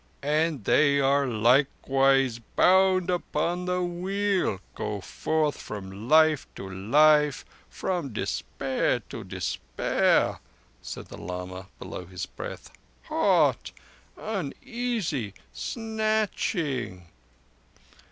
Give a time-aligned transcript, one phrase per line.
[0.23, 9.23] "And they likewise, bound upon the Wheel, go forth from life to life—from despair to
[9.23, 10.39] despair,"
[10.81, 12.71] said the lama below his breath,
[13.03, 13.71] "hot,
[14.17, 17.05] uneasy, snatching."